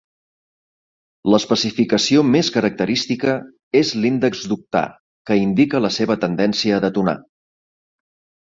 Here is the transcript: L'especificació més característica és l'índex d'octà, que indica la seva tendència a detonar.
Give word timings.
L'especificació 1.33 2.23
més 2.29 2.49
característica 2.55 3.35
és 3.83 3.93
l'índex 4.05 4.41
d'octà, 4.53 4.83
que 5.31 5.41
indica 5.43 5.83
la 5.89 5.95
seva 5.99 6.19
tendència 6.25 6.77
a 6.81 6.85
detonar. 6.89 7.17